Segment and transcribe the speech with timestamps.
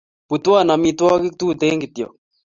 [0.27, 2.13] Putwon amitwakik tuten kityok